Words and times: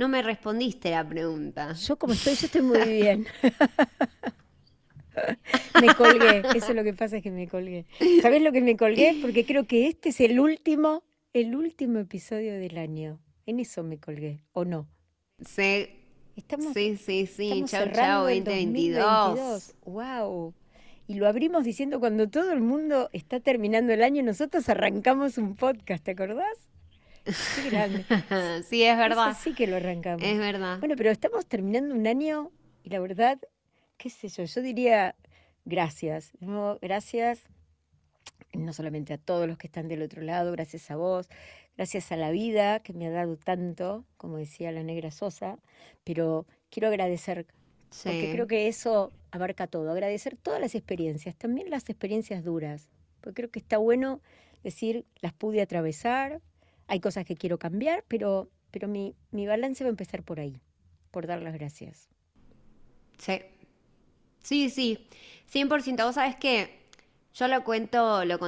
No 0.00 0.08
me 0.08 0.22
respondiste 0.22 0.92
la 0.92 1.06
pregunta. 1.06 1.74
Yo 1.74 1.98
como 1.98 2.14
estoy, 2.14 2.34
yo 2.34 2.46
estoy 2.46 2.62
muy 2.62 2.88
bien. 2.88 3.26
me 5.82 5.94
colgué, 5.94 6.38
eso 6.54 6.70
es 6.70 6.74
lo 6.74 6.82
que 6.82 6.94
pasa 6.94 7.18
es 7.18 7.22
que 7.22 7.30
me 7.30 7.46
colgué. 7.46 7.84
¿Sabes 8.22 8.40
lo 8.40 8.50
que 8.50 8.62
me 8.62 8.78
colgué? 8.78 9.18
Porque 9.20 9.44
creo 9.44 9.66
que 9.66 9.88
este 9.88 10.08
es 10.08 10.22
el 10.22 10.40
último, 10.40 11.02
el 11.34 11.54
último 11.54 11.98
episodio 11.98 12.54
del 12.54 12.78
año. 12.78 13.20
En 13.44 13.60
eso 13.60 13.82
me 13.82 13.98
colgué, 13.98 14.42
¿o 14.52 14.64
no? 14.64 14.88
Sí. 15.44 15.90
Estamos, 16.34 16.72
sí, 16.72 16.96
sí, 16.96 17.26
sí. 17.26 17.64
Chao, 17.66 17.92
chao, 17.92 18.22
2022. 18.22 19.74
Wow. 19.84 20.54
Y 21.08 21.14
lo 21.16 21.28
abrimos 21.28 21.62
diciendo 21.62 22.00
cuando 22.00 22.26
todo 22.30 22.52
el 22.52 22.62
mundo 22.62 23.10
está 23.12 23.40
terminando 23.40 23.92
el 23.92 24.02
año, 24.02 24.22
nosotros 24.22 24.66
arrancamos 24.70 25.36
un 25.36 25.56
podcast, 25.56 26.02
¿te 26.02 26.12
acordás? 26.12 26.70
sí, 28.68 28.82
es 28.84 28.96
verdad. 28.96 29.36
sí 29.40 29.54
que 29.54 29.66
lo 29.66 29.76
arrancamos. 29.76 30.22
Es 30.22 30.38
verdad. 30.38 30.78
Bueno, 30.78 30.94
pero 30.96 31.10
estamos 31.10 31.46
terminando 31.46 31.94
un 31.94 32.06
año 32.06 32.50
y 32.82 32.90
la 32.90 33.00
verdad, 33.00 33.38
qué 33.96 34.10
sé 34.10 34.28
yo, 34.28 34.44
yo 34.44 34.62
diría 34.62 35.14
gracias. 35.64 36.32
gracias 36.80 37.46
no 38.54 38.72
solamente 38.72 39.14
a 39.14 39.18
todos 39.18 39.46
los 39.46 39.58
que 39.58 39.66
están 39.66 39.88
del 39.88 40.02
otro 40.02 40.22
lado, 40.22 40.52
gracias 40.52 40.90
a 40.90 40.96
vos, 40.96 41.28
gracias 41.76 42.10
a 42.12 42.16
la 42.16 42.30
vida 42.30 42.80
que 42.80 42.92
me 42.92 43.06
ha 43.06 43.10
dado 43.10 43.36
tanto, 43.36 44.04
como 44.16 44.36
decía 44.36 44.72
la 44.72 44.82
negra 44.82 45.10
Sosa, 45.10 45.58
pero 46.04 46.46
quiero 46.70 46.88
agradecer, 46.88 47.46
porque 48.02 48.30
creo 48.32 48.46
que 48.46 48.68
eso 48.68 49.12
abarca 49.30 49.66
todo, 49.66 49.90
agradecer 49.90 50.36
todas 50.36 50.60
las 50.60 50.74
experiencias, 50.74 51.36
también 51.36 51.70
las 51.70 51.88
experiencias 51.88 52.44
duras, 52.44 52.88
porque 53.20 53.42
creo 53.42 53.50
que 53.50 53.60
está 53.60 53.78
bueno 53.78 54.20
decir, 54.62 55.06
las 55.20 55.32
pude 55.32 55.62
atravesar, 55.62 56.40
hay 56.90 56.98
cosas 56.98 57.24
que 57.24 57.36
quiero 57.36 57.58
cambiar, 57.58 58.04
pero, 58.08 58.50
pero 58.72 58.88
mi, 58.88 59.14
mi 59.30 59.46
balance 59.46 59.84
va 59.84 59.88
a 59.88 59.90
empezar 59.90 60.24
por 60.24 60.40
ahí, 60.40 60.60
por 61.12 61.28
dar 61.28 61.40
las 61.40 61.54
gracias. 61.54 62.08
Sí. 63.16 63.40
Sí, 64.42 64.70
sí. 64.70 65.06
100%. 65.52 66.04
Vos 66.04 66.16
sabés 66.16 66.34
que 66.34 66.80
yo 67.32 67.46
lo 67.46 67.62
cuento, 67.62 68.24
lo, 68.24 68.40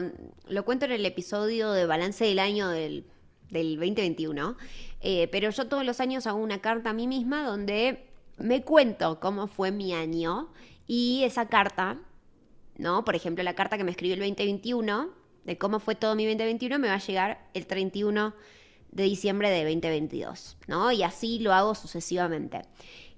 lo, 0.48 0.64
cuento 0.64 0.86
en 0.86 0.92
el 0.92 1.06
episodio 1.06 1.70
de 1.70 1.86
balance 1.86 2.24
del 2.24 2.40
año 2.40 2.68
del, 2.68 3.06
del 3.48 3.76
2021, 3.76 4.56
eh, 5.02 5.28
pero 5.30 5.50
yo 5.50 5.68
todos 5.68 5.84
los 5.84 6.00
años 6.00 6.26
hago 6.26 6.38
una 6.38 6.60
carta 6.60 6.90
a 6.90 6.94
mí 6.94 7.06
misma 7.06 7.46
donde 7.46 8.08
me 8.38 8.64
cuento 8.64 9.20
cómo 9.20 9.46
fue 9.46 9.70
mi 9.70 9.94
año 9.94 10.52
y 10.88 11.22
esa 11.22 11.46
carta, 11.46 12.00
¿no? 12.76 13.04
Por 13.04 13.14
ejemplo, 13.14 13.44
la 13.44 13.54
carta 13.54 13.78
que 13.78 13.84
me 13.84 13.92
escribió 13.92 14.14
el 14.14 14.20
2021 14.20 15.21
de 15.44 15.58
cómo 15.58 15.80
fue 15.80 15.94
todo 15.94 16.14
mi 16.14 16.26
2021 16.26 16.78
me 16.78 16.88
va 16.88 16.94
a 16.94 16.98
llegar 16.98 17.48
el 17.54 17.66
31 17.66 18.34
de 18.90 19.04
diciembre 19.04 19.50
de 19.50 19.64
2022, 19.64 20.58
¿no? 20.66 20.92
Y 20.92 21.02
así 21.02 21.38
lo 21.38 21.52
hago 21.52 21.74
sucesivamente. 21.74 22.62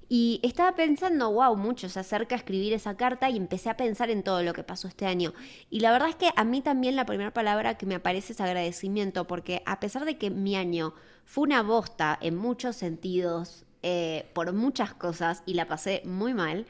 Y 0.09 0.39
estaba 0.43 0.77
pensando, 0.77 1.33
wow, 1.33 1.57
mucho 1.57 1.89
se 1.89 1.99
acerca 1.99 2.35
a 2.35 2.39
escribir 2.39 2.73
esa 2.73 2.97
carta 2.97 3.31
y 3.31 3.37
empecé 3.37 3.71
a 3.71 3.77
pensar 3.77 4.11
en 4.11 4.23
todo 4.23 4.43
lo 4.43 4.53
que 4.53 4.63
pasó 4.63 4.87
este 4.87 5.07
año. 5.07 5.33
Y 5.71 5.81
la 5.81 5.93
verdad 5.93 6.11
es 6.11 6.17
que 6.17 6.31
a 6.37 6.45
mí 6.45 6.61
también 6.61 6.95
la 6.95 7.07
primera 7.07 7.33
palabra 7.33 7.77
que 7.77 7.87
me 7.87 7.97
aparece 7.97 8.33
es 8.33 8.41
agradecimiento, 8.41 9.27
porque 9.27 9.63
a 9.67 9.81
pesar 9.81 10.05
de 10.05 10.19
que 10.19 10.31
mi 10.31 10.57
año 10.57 10.95
fue 11.25 11.45
una 11.45 11.63
bosta 11.63 12.19
en 12.21 12.37
muchos 12.37 12.77
sentidos, 12.77 13.65
eh, 13.83 14.31
por 14.35 14.53
muchas 14.53 14.95
cosas, 14.95 15.43
y 15.47 15.55
la 15.55 15.67
pasé 15.67 16.03
muy 16.05 16.35
mal, 16.35 16.67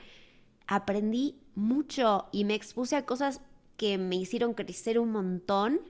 aprendí 0.66 1.36
mucho 1.54 2.28
y 2.32 2.44
me 2.44 2.54
expuse 2.54 2.96
a 2.96 3.04
cosas 3.04 3.40
que 3.76 3.98
me 3.98 4.16
hicieron 4.16 4.54
crecer 4.54 4.98
un 4.98 5.10
montón. 5.12 5.80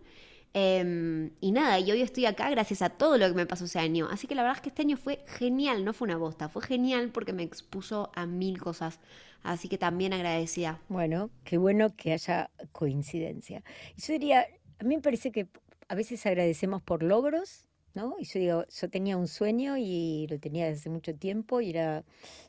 Em, 0.56 1.32
y 1.40 1.50
nada, 1.50 1.80
y 1.80 1.90
hoy 1.90 2.00
estoy 2.00 2.26
acá 2.26 2.48
gracias 2.48 2.80
a 2.82 2.90
todo 2.90 3.18
lo 3.18 3.26
que 3.26 3.34
me 3.34 3.46
pasó 3.46 3.64
ese 3.64 3.80
año. 3.80 4.08
Así 4.10 4.26
que 4.28 4.34
la 4.34 4.42
verdad 4.42 4.58
es 4.58 4.62
que 4.62 4.68
este 4.68 4.82
año 4.82 4.96
fue 4.96 5.24
genial, 5.26 5.84
no 5.84 5.92
fue 5.92 6.06
una 6.06 6.16
bosta, 6.16 6.48
fue 6.48 6.62
genial 6.62 7.10
porque 7.10 7.32
me 7.32 7.42
expuso 7.42 8.10
a 8.14 8.26
mil 8.26 8.58
cosas. 8.60 9.00
Así 9.42 9.68
que 9.68 9.78
también 9.78 10.12
agradecida. 10.12 10.80
Bueno, 10.88 11.30
qué 11.44 11.58
bueno 11.58 11.94
que 11.96 12.12
haya 12.12 12.50
coincidencia. 12.72 13.62
Yo 13.96 14.12
diría, 14.12 14.46
a 14.78 14.84
mí 14.84 14.96
me 14.96 15.02
parece 15.02 15.32
que 15.32 15.48
a 15.88 15.94
veces 15.94 16.24
agradecemos 16.24 16.82
por 16.82 17.02
logros, 17.02 17.68
¿no? 17.94 18.16
Y 18.18 18.24
yo 18.24 18.40
digo, 18.40 18.64
yo 18.68 18.90
tenía 18.90 19.16
un 19.16 19.28
sueño 19.28 19.76
y 19.76 20.26
lo 20.30 20.38
tenía 20.38 20.66
desde 20.66 20.80
hace 20.80 20.90
mucho 20.90 21.14
tiempo 21.14 21.60
y 21.60 21.70
era 21.70 22.04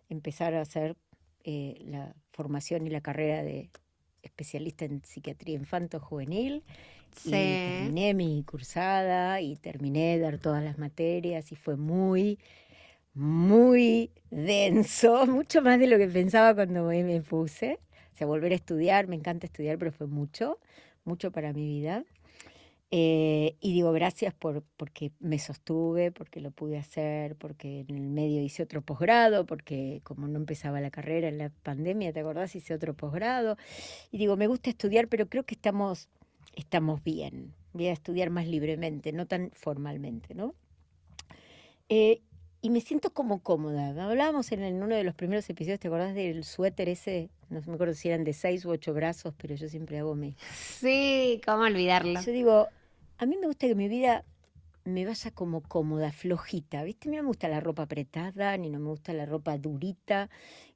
empezar 0.09 0.53
a 0.53 0.62
hacer 0.62 0.95
eh, 1.44 1.81
la 1.85 2.16
formación 2.31 2.88
y 2.88 2.90
la 2.90 3.01
carrera 3.01 3.44
de 3.44 3.69
especialista 4.28 4.86
en 4.86 5.03
psiquiatría 5.03 5.56
infanto-juvenil. 5.56 6.63
Y 7.24 7.30
terminé 7.31 8.13
mi 8.13 8.44
cursada 8.44 9.40
y 9.40 9.56
terminé 9.56 10.18
de 10.18 10.19
dar 10.19 10.38
todas 10.38 10.63
las 10.63 10.78
materias 10.78 11.52
y 11.52 11.56
fue 11.56 11.78
muy, 11.78 12.40
muy 13.13 14.12
denso, 14.30 15.25
mucho 15.28 15.62
más 15.62 15.80
de 15.80 15.88
lo 15.88 15.97
que 15.97 16.08
pensaba 16.08 16.53
cuando 16.53 16.84
me 16.86 17.22
puse. 17.22 17.80
O 18.13 18.18
sea, 18.18 18.28
volver 18.28 18.52
a 18.52 18.56
estudiar, 18.56 19.08
me 19.08 19.16
encanta 19.16 19.46
estudiar, 19.46 19.78
pero 19.78 19.91
fue 19.91 20.08
mucho, 20.08 20.59
mucho 21.06 21.31
para 21.31 21.53
mi 21.53 21.66
vida. 21.66 22.03
Eh, 22.91 23.57
y 23.59 23.73
digo 23.73 23.91
gracias 23.91 24.34
por, 24.34 24.63
porque 24.78 25.12
me 25.19 25.40
sostuve, 25.40 26.12
porque 26.12 26.40
lo 26.40 26.51
pude 26.51 26.78
hacer, 26.78 27.35
porque 27.35 27.85
en 27.88 27.97
el 27.97 28.09
medio 28.09 28.41
hice 28.41 28.63
otro 28.63 28.81
posgrado, 28.81 29.46
porque 29.46 30.01
como 30.03 30.28
no 30.28 30.38
empezaba 30.38 30.79
la 30.81 30.91
carrera 30.91 31.28
en 31.28 31.38
la 31.38 31.50
pandemia, 31.50 32.13
¿te 32.13 32.19
acordás? 32.19 32.56
Hice 32.56 32.74
otro 32.74 32.94
posgrado. 32.94 33.57
Y 34.12 34.18
digo, 34.18 34.38
me 34.38 34.47
gusta 34.47 34.69
estudiar, 34.69 35.07
pero 35.07 35.28
creo 35.28 35.44
que 35.44 35.56
estamos, 35.56 36.09
estamos 36.56 37.03
bien. 37.03 37.53
Voy 37.74 37.88
a 37.88 37.94
estudiar 37.94 38.29
más 38.29 38.47
libremente, 38.47 39.12
no 39.12 39.25
tan 39.25 39.51
formalmente, 39.51 40.35
¿no? 40.35 40.53
Eh, 41.90 42.22
y 42.62 42.69
me 42.72 42.81
siento 42.81 43.12
como 43.12 43.44
cómoda. 43.44 43.90
Hablábamos 43.90 44.51
en, 44.51 44.81
uno 44.81 44.95
de 44.95 45.03
los 45.03 45.13
primeros 45.13 45.47
episodios, 45.50 45.79
¿te 45.79 45.88
acordás 45.88 46.16
del 46.16 46.44
suéter 46.44 46.90
ese? 46.90 47.29
No 47.50 47.61
me 47.66 47.73
acuerdo 47.73 47.94
si 47.94 48.09
eran 48.09 48.23
de 48.23 48.33
seis 48.33 48.66
u 48.66 48.72
ocho 48.72 48.94
brazos, 48.94 49.33
pero 49.38 49.56
yo 49.56 49.69
siempre 49.69 50.00
hago 50.00 50.16
me. 50.16 50.35
Sí, 50.53 51.41
¿cómo 51.45 51.63
olvidarlo? 51.63 52.22
Yo 52.22 52.31
digo, 52.31 52.67
a 53.17 53.25
mí 53.25 53.38
me 53.38 53.47
gusta 53.47 53.67
que 53.67 53.75
mi 53.75 53.88
vida 53.88 54.25
me 54.85 55.03
vaya 55.03 55.31
como 55.31 55.61
cómoda, 55.61 56.11
flojita, 56.11 56.83
¿viste? 56.83 57.09
A 57.09 57.11
mí 57.11 57.17
no 57.17 57.23
me 57.23 57.28
gusta 57.29 57.47
la 57.47 57.59
ropa 57.59 57.83
apretada, 57.83 58.56
ni 58.57 58.69
no 58.69 58.79
me 58.79 58.89
gusta 58.89 59.13
la 59.13 59.25
ropa 59.25 59.57
durita. 59.57 60.29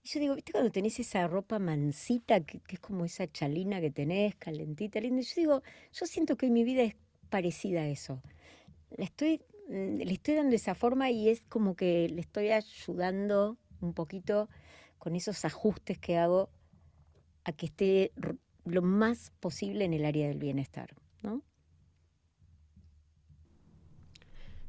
Y 0.04 0.10
yo 0.10 0.20
digo, 0.20 0.36
¿viste 0.36 0.52
cuando 0.52 0.72
tenés 0.72 1.00
esa 1.00 1.28
ropa 1.28 1.60
mansita, 1.60 2.42
que, 2.42 2.60
es 2.68 2.80
como 2.80 3.06
esa 3.06 3.32
chalina 3.32 3.80
que 3.80 3.92
tenés, 3.92 4.36
calentita, 4.36 5.00
linda? 5.00 5.22
Y 5.22 5.26
yo 5.26 5.34
digo, 5.36 5.64
yo 5.94 6.06
siento 6.08 6.38
que 6.38 6.50
mi 6.50 6.64
vida 6.64 6.82
es 6.82 6.96
parecida 7.30 7.82
a 7.82 7.88
eso. 7.88 8.22
Le 8.98 9.04
estoy, 9.04 9.42
mm, 9.70 9.98
le 9.98 10.14
estoy 10.14 10.34
dando 10.34 10.56
esa 10.56 10.74
forma 10.74 11.12
y 11.12 11.30
es 11.30 11.42
como 11.42 11.76
que 11.76 12.10
le 12.10 12.22
estoy 12.22 12.50
ayudando 12.50 13.58
un 13.80 13.94
poquito 13.94 14.50
con 14.98 15.16
esos 15.16 15.46
ajustes 15.46 16.00
que 16.00 16.18
hago 16.18 16.50
a 17.50 17.54
que 17.54 17.66
esté 17.66 18.12
lo 18.66 18.82
más 18.82 19.32
posible 19.40 19.86
en 19.86 19.94
el 19.94 20.06
área 20.06 20.28
del 20.28 20.38
bienestar, 20.38 20.96
¿no? 21.24 21.42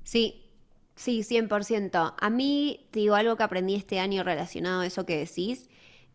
Sí, 0.03 0.51
sí, 0.97 1.23
100%. 1.23 2.15
A 2.19 2.31
mí, 2.31 2.89
te 2.91 3.01
digo, 3.01 3.15
algo 3.15 3.37
que 3.37 3.43
aprendí 3.43 3.75
este 3.75 4.01
año 4.01 4.25
relacionado 4.25 4.81
a 4.81 4.87
eso 4.87 5.05
que 5.05 5.19
decís, 5.19 5.69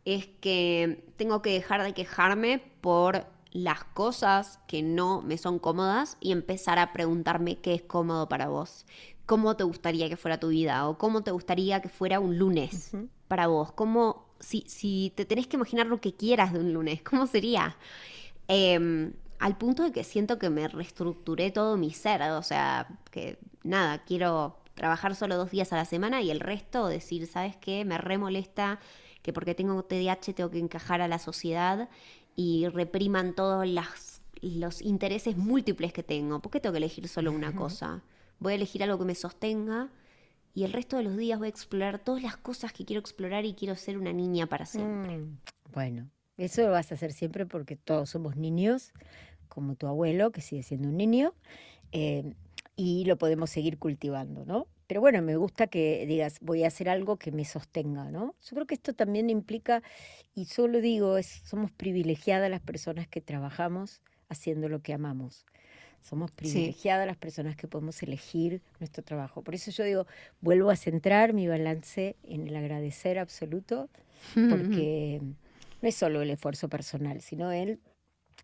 es 0.06 0.28
que 0.28 1.08
tengo 1.18 1.42
que 1.42 1.52
dejar 1.52 1.84
de 1.84 1.94
quejarme 1.94 2.62
por 2.82 3.28
las 3.52 3.84
cosas 3.84 4.60
que 4.68 4.82
no 4.82 5.22
me 5.22 5.38
son 5.38 5.60
cómodas 5.60 6.18
y 6.20 6.32
empezar 6.32 6.78
a 6.78 6.94
preguntarme 6.94 7.60
qué 7.60 7.74
es 7.74 7.84
cómodo 7.84 8.28
para 8.28 8.50
vos. 8.50 8.86
¿Cómo 9.26 9.56
te 9.56 9.64
gustaría 9.64 10.10
que 10.10 10.18
fuera 10.18 10.40
tu 10.40 10.50
vida? 10.50 10.88
¿O 10.90 10.98
cómo 10.98 11.24
te 11.24 11.32
gustaría 11.32 11.82
que 11.82 11.90
fuera 11.90 12.20
un 12.20 12.38
lunes 12.38 12.92
para 13.28 13.48
vos? 13.48 13.72
¿Cómo, 13.72 14.25
si, 14.40 14.64
si 14.68 15.12
te 15.16 15.26
tenés 15.26 15.48
que 15.48 15.58
imaginar 15.58 15.88
lo 15.88 16.02
que 16.02 16.14
quieras 16.14 16.54
de 16.54 16.60
un 16.60 16.74
lunes, 16.74 17.02
¿cómo 17.02 17.28
sería? 17.28 17.78
Eh, 18.48 19.12
al 19.40 19.58
punto 19.58 19.84
de 19.84 19.92
que 19.92 20.04
siento 20.04 20.40
que 20.40 20.50
me 20.50 20.68
reestructuré 20.68 21.52
todo 21.52 21.78
mi 21.78 21.92
ser, 21.92 22.22
o 22.24 22.44
sea, 22.44 22.88
que 23.12 23.38
nada, 23.64 24.04
quiero 24.06 24.58
trabajar 24.76 25.16
solo 25.16 25.38
dos 25.38 25.52
días 25.52 25.74
a 25.74 25.78
la 25.78 25.86
semana 25.86 26.22
y 26.22 26.32
el 26.32 26.40
resto 26.40 26.88
decir, 26.88 27.28
¿sabes 27.28 27.56
qué? 27.58 27.86
Me 27.86 27.98
remolesta 27.98 28.80
que 29.22 29.34
porque 29.34 29.56
tengo 29.56 29.84
TDAH 29.84 30.34
tengo 30.34 30.52
que 30.52 30.60
encajar 30.60 31.02
a 31.02 31.08
la 31.08 31.20
sociedad 31.20 31.90
y 32.36 32.68
repriman 32.68 33.34
todos 33.34 33.68
los 34.42 34.82
intereses 34.82 35.38
múltiples 35.38 35.94
que 35.94 36.04
tengo. 36.04 36.40
¿Por 36.40 36.52
qué 36.52 36.60
tengo 36.60 36.74
que 36.74 36.78
elegir 36.78 37.08
solo 37.08 37.32
una 37.32 37.56
cosa? 37.56 38.04
Voy 38.40 38.54
a 38.54 38.56
elegir 38.56 38.84
algo 38.84 39.00
que 39.00 39.06
me 39.06 39.16
sostenga 39.16 39.90
y 40.56 40.64
el 40.64 40.72
resto 40.74 40.96
de 40.98 41.04
los 41.04 41.18
días 41.18 41.38
voy 41.38 41.48
a 41.48 41.50
explorar 41.50 42.00
todas 42.00 42.24
las 42.24 42.38
cosas 42.38 42.72
que 42.72 42.86
quiero 42.86 43.02
explorar 43.02 43.46
y 43.46 43.54
quiero 43.54 43.76
ser 43.76 43.98
una 43.98 44.14
niña 44.14 44.48
para 44.48 44.66
siempre. 44.66 45.18
Mm, 45.18 45.38
Bueno, 45.74 46.10
eso 46.38 46.72
vas 46.72 46.92
a 46.92 46.96
hacer 46.96 47.12
siempre 47.12 47.46
porque 47.46 47.76
todos 47.76 48.10
somos 48.10 48.38
niños, 48.38 48.94
como 49.50 49.76
tu 49.76 49.86
abuelo, 49.86 50.32
que 50.32 50.40
sigue 50.40 50.64
siendo 50.64 50.88
un 50.88 50.96
niño, 50.98 51.34
eh, 51.92 52.34
y 52.78 53.04
lo 53.04 53.18
podemos 53.18 53.50
seguir 53.50 53.78
cultivando, 53.78 54.46
¿no? 54.46 54.68
Pero 54.88 55.02
bueno, 55.02 55.22
me 55.22 55.36
gusta 55.36 55.68
que 55.68 56.06
digas, 56.06 56.38
voy 56.42 56.64
a 56.64 56.68
hacer 56.68 56.88
algo 56.88 57.18
que 57.18 57.32
me 57.32 57.44
sostenga, 57.44 58.10
¿no? 58.12 58.36
Yo 58.42 58.56
creo 58.56 58.66
que 58.66 58.76
esto 58.76 58.94
también 58.94 59.30
implica, 59.30 59.84
y 60.36 60.46
solo 60.46 60.80
digo, 60.80 61.18
es, 61.18 61.42
somos 61.44 61.72
privilegiadas 61.72 62.50
las 62.50 62.62
personas 62.62 63.08
que 63.08 63.20
trabajamos 63.20 64.02
haciendo 64.30 64.70
lo 64.70 64.82
que 64.82 64.94
amamos. 64.94 65.46
Somos 66.08 66.30
privilegiadas 66.30 67.08
las 67.08 67.18
personas 67.18 67.56
que 67.56 67.68
podemos 67.68 68.02
elegir 68.04 68.62
nuestro 68.80 69.04
trabajo. 69.04 69.42
Por 69.42 69.56
eso 69.56 69.72
yo 69.72 69.84
digo, 69.84 70.06
vuelvo 70.40 70.70
a 70.70 70.76
centrar 70.76 71.34
mi 71.34 71.48
balance 71.48 72.16
en 72.22 72.48
el 72.48 72.56
agradecer 72.56 73.18
absoluto, 73.18 73.90
porque 74.50 75.20
no 75.82 75.90
es 75.90 75.96
solo 75.96 76.22
el 76.22 76.30
esfuerzo 76.30 76.70
personal, 76.70 77.22
sino 77.22 77.52
el, 77.52 77.80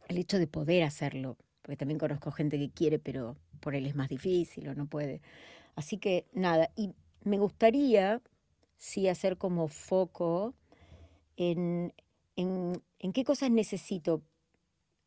el 0.08 0.18
hecho 0.18 0.40
de 0.40 0.48
poder 0.48 0.84
hacerlo. 0.84 1.38
Porque 1.62 1.78
también 1.78 2.00
conozco 2.00 2.32
gente 2.32 2.58
que 2.58 2.72
quiere, 2.72 2.98
pero 2.98 3.38
por 3.60 3.76
él 3.76 3.86
es 3.86 3.96
más 3.96 4.10
difícil 4.10 4.68
o 4.68 4.74
no 4.74 4.88
puede. 4.88 5.22
Así 5.76 5.98
que 5.98 6.26
nada, 6.34 6.72
y 6.76 6.96
me 7.24 7.38
gustaría 7.38 8.22
sí 8.76 9.08
hacer 9.08 9.38
como 9.38 9.68
foco 9.68 10.56
en, 11.38 11.94
en, 12.36 13.14
qué 13.14 13.24
cosas 13.24 13.52
necesito 13.52 14.24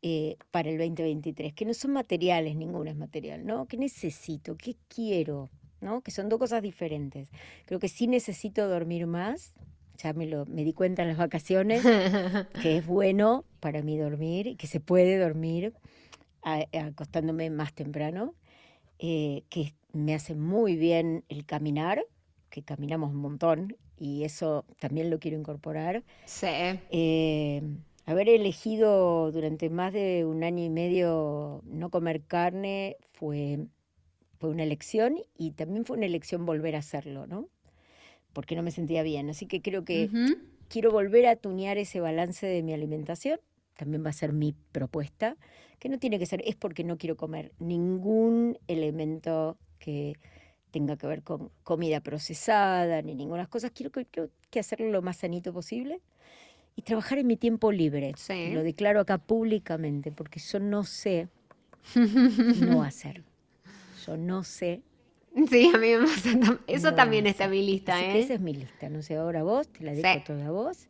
eh, 0.07 0.37
para 0.51 0.69
el 0.69 0.77
2023, 0.77 1.51
que 1.53 1.65
no 1.65 1.73
son 1.73 1.93
materiales, 1.93 2.55
ninguno 2.55 2.91
es 2.91 2.95
material, 2.95 3.43
¿no? 3.43 3.65
¿Qué 3.65 3.75
necesito? 3.75 4.55
¿Qué 4.55 4.75
quiero? 4.87 5.49
¿no? 5.81 6.01
Que 6.01 6.11
son 6.11 6.29
dos 6.29 6.37
cosas 6.37 6.61
diferentes. 6.61 7.31
Creo 7.65 7.79
que 7.79 7.89
sí 7.89 8.05
necesito 8.05 8.69
dormir 8.69 9.07
más, 9.07 9.55
ya 9.97 10.13
me, 10.13 10.27
lo, 10.27 10.45
me 10.45 10.63
di 10.63 10.73
cuenta 10.73 11.01
en 11.01 11.07
las 11.07 11.17
vacaciones, 11.17 11.81
que 12.61 12.77
es 12.77 12.85
bueno 12.85 13.45
para 13.59 13.81
mí 13.81 13.97
dormir 13.97 14.45
y 14.45 14.55
que 14.57 14.67
se 14.67 14.79
puede 14.79 15.17
dormir 15.17 15.73
acostándome 16.43 17.49
más 17.49 17.73
temprano, 17.73 18.35
eh, 18.99 19.41
que 19.49 19.73
me 19.91 20.13
hace 20.13 20.35
muy 20.35 20.75
bien 20.75 21.23
el 21.29 21.47
caminar, 21.47 22.05
que 22.51 22.61
caminamos 22.61 23.09
un 23.09 23.21
montón 23.21 23.75
y 23.97 24.23
eso 24.23 24.65
también 24.79 25.09
lo 25.09 25.17
quiero 25.17 25.35
incorporar. 25.35 26.03
Sí. 26.25 26.45
Eh, 26.91 27.63
haber 28.05 28.29
elegido 28.29 29.31
durante 29.31 29.69
más 29.69 29.91
de 29.93 30.25
un 30.25 30.43
año 30.43 30.63
y 30.63 30.69
medio 30.69 31.61
no 31.65 31.89
comer 31.89 32.21
carne 32.21 32.97
fue, 33.13 33.65
fue 34.39 34.49
una 34.49 34.63
elección 34.63 35.17
y 35.37 35.51
también 35.51 35.85
fue 35.85 35.97
una 35.97 36.05
elección 36.05 36.45
volver 36.45 36.75
a 36.75 36.79
hacerlo, 36.79 37.25
¿no? 37.25 37.49
Porque 38.33 38.55
no 38.55 38.63
me 38.63 38.71
sentía 38.71 39.01
bien. 39.01 39.29
Así 39.29 39.47
que 39.47 39.61
creo 39.61 39.85
que 39.85 40.09
quiero 40.67 40.91
volver 40.91 41.25
a 41.25 41.35
tunear 41.35 41.77
ese 41.77 41.99
balance 41.99 42.45
de 42.45 42.61
mi 42.61 42.73
alimentación. 42.73 43.39
También 43.75 44.05
va 44.05 44.09
a 44.09 44.13
ser 44.13 44.33
mi 44.33 44.53
propuesta, 44.71 45.35
que 45.79 45.89
no 45.89 45.99
tiene 45.99 46.19
que 46.19 46.25
ser, 46.25 46.41
es 46.45 46.55
porque 46.55 46.83
no 46.83 46.97
quiero 46.97 47.17
comer 47.17 47.51
ningún 47.59 48.57
elemento 48.67 49.57
que 49.79 50.13
tenga 50.71 50.95
que 50.95 51.07
ver 51.07 51.23
con 51.23 51.51
comida 51.63 51.99
procesada 52.01 53.01
ni 53.01 53.15
ninguna 53.15 53.47
cosa. 53.47 53.69
Quiero, 53.69 53.91
quiero 53.91 54.29
que 54.49 54.59
hacerlo 54.59 54.89
lo 54.89 55.01
más 55.01 55.17
sanito 55.17 55.51
posible 55.53 56.01
y 56.75 56.81
trabajar 56.81 57.19
en 57.19 57.27
mi 57.27 57.37
tiempo 57.37 57.71
libre. 57.71 58.13
Lo 58.53 58.63
declaro 58.63 58.99
acá 58.99 59.17
públicamente 59.17 60.11
porque 60.11 60.39
yo 60.39 60.59
no 60.59 60.83
sé 60.83 61.29
no 61.95 62.83
hacer. 62.83 63.23
Yo 64.05 64.17
no 64.17 64.43
sé. 64.43 64.81
Sí, 65.49 65.71
a 65.73 65.77
mí 65.77 65.87
me 65.89 66.07
pasa. 66.07 66.59
Eso 66.67 66.93
también 66.93 67.27
está 67.27 67.45
en 67.45 67.51
mi 67.51 67.65
lista. 67.65 68.01
¿eh? 68.01 68.19
esa 68.19 68.35
es 68.35 68.39
mi 68.39 68.53
lista. 68.53 68.89
No 68.89 69.01
sé, 69.01 69.15
ahora 69.15 69.43
vos, 69.43 69.67
te 69.67 69.83
la 69.83 69.93
dejo 69.93 70.23
toda 70.23 70.47
a 70.47 70.51
vos. 70.51 70.87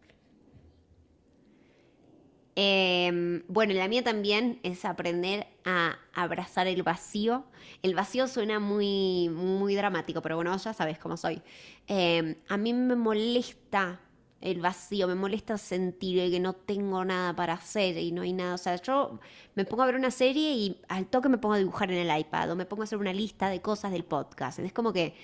Em, 2.58 3.44
bueno, 3.50 3.74
la 3.74 3.88
mía 3.90 4.02
también 4.02 4.60
es 4.64 4.86
aprender 4.86 5.48
a 5.66 5.98
abrazar 6.14 6.68
el 6.68 6.84
vacío. 6.84 7.44
El 7.82 7.96
vacío 7.96 8.28
suena 8.28 8.60
muy, 8.60 9.30
muy 9.30 9.76
dramático, 9.76 10.22
pero 10.22 10.38
bueno, 10.38 10.56
ya 10.56 10.74
sabes 10.74 10.98
cómo 10.98 11.18
soy. 11.18 11.42
Em, 11.88 12.36
a 12.48 12.56
mí 12.56 12.74
me 12.74 12.96
molesta 12.96 14.00
el 14.45 14.62
vacío, 14.62 15.07
me 15.07 15.15
molesta 15.15 15.57
sentir 15.57 16.31
que 16.31 16.39
no 16.39 16.53
tengo 16.53 17.03
nada 17.03 17.36
para 17.36 17.53
hacer 17.53 17.97
y 17.97 18.12
no 18.12 18.21
hay 18.21 18.33
nada. 18.33 18.53
O 18.53 18.57
sea, 18.57 18.75
yo 18.81 19.19
me 19.56 19.65
pongo 19.65 19.83
a 19.83 19.88
ver 19.88 19.95
una 19.95 20.12
serie 20.12 20.53
y 20.53 20.81
al 20.88 21.07
toque 21.07 21.30
me 21.30 21.38
pongo 21.38 21.56
a 21.56 21.57
dibujar 21.57 21.92
en 21.92 21.97
el 21.97 22.19
iPad 22.19 22.51
o 22.51 22.56
me 22.56 22.65
pongo 22.65 22.83
a 22.83 22.86
hacer 22.86 23.00
una 23.00 23.13
lista 23.13 23.50
de 23.50 23.62
cosas 23.62 23.92
del 23.92 24.03
podcast. 24.03 24.59
Es 24.59 24.71
como 24.71 24.94
que 24.94 25.15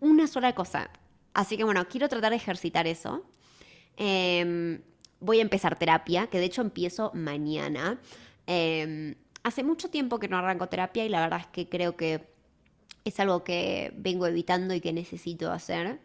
una 0.00 0.26
sola 0.26 0.54
cosa. 0.54 0.90
Así 1.34 1.56
que 1.56 1.64
bueno, 1.64 1.86
quiero 1.88 2.08
tratar 2.08 2.30
de 2.30 2.36
ejercitar 2.36 2.86
eso. 2.86 3.22
Eh, 3.98 4.80
voy 5.20 5.38
a 5.38 5.42
empezar 5.42 5.78
terapia, 5.78 6.28
que 6.28 6.38
de 6.38 6.46
hecho 6.46 6.62
empiezo 6.62 7.10
mañana. 7.14 8.00
Em, 8.46 9.14
hace 9.42 9.62
mucho 9.62 9.90
tiempo 9.90 10.18
que 10.18 10.28
no 10.28 10.38
arranco 10.38 10.68
terapia 10.68 11.04
y 11.04 11.08
la 11.08 11.20
verdad 11.20 11.40
es 11.40 11.46
que 11.48 11.68
creo 11.68 11.96
que 11.96 12.26
es 13.04 13.20
algo 13.20 13.44
que 13.44 13.92
vengo 13.96 14.26
evitando 14.26 14.74
y 14.74 14.80
que 14.80 14.92
necesito 14.92 15.52
hacer 15.52 16.00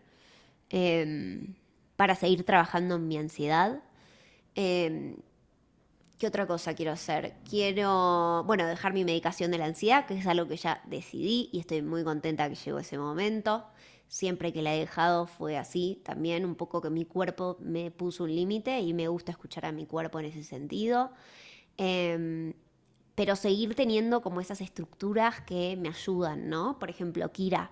em, 0.69 1.55
para 2.03 2.15
seguir 2.15 2.43
trabajando 2.43 2.95
en 2.95 3.07
mi 3.07 3.17
ansiedad. 3.17 3.81
Em, 4.55 5.15
¿Qué 6.17 6.27
otra 6.27 6.45
cosa 6.45 6.73
quiero 6.73 6.91
hacer? 6.91 7.35
Quiero, 7.49 8.43
bueno, 8.45 8.67
dejar 8.67 8.91
mi 8.91 9.05
medicación 9.05 9.51
de 9.51 9.57
la 9.57 9.67
ansiedad, 9.67 10.05
que 10.05 10.17
es 10.17 10.27
algo 10.27 10.45
que 10.45 10.57
ya 10.57 10.81
decidí 10.83 11.49
y 11.53 11.59
estoy 11.61 11.81
muy 11.81 12.03
contenta 12.03 12.49
que 12.49 12.55
llegó 12.55 12.79
ese 12.79 12.97
momento 12.97 13.63
siempre 14.09 14.51
que 14.51 14.61
la 14.61 14.75
he 14.75 14.79
dejado 14.79 15.27
fue 15.27 15.57
así, 15.57 16.01
también 16.03 16.43
un 16.43 16.55
poco 16.55 16.81
que 16.81 16.89
mi 16.89 17.05
cuerpo 17.05 17.55
me 17.61 17.89
puso 17.89 18.25
un 18.25 18.35
límite 18.35 18.81
y 18.81 18.93
me 18.93 19.07
gusta 19.07 19.31
escuchar 19.31 19.65
a 19.65 19.71
mi 19.71 19.85
cuerpo 19.85 20.19
en 20.19 20.25
ese 20.25 20.43
sentido. 20.43 21.09
Em, 21.77 22.53
pero 23.15 23.37
seguir 23.37 23.75
teniendo 23.75 24.21
como 24.21 24.41
esas 24.41 24.59
estructuras 24.59 25.39
que 25.41 25.77
me 25.77 25.87
ayudan, 25.87 26.49
¿no? 26.49 26.79
Por 26.79 26.89
ejemplo, 26.89 27.31
Kira. 27.31 27.71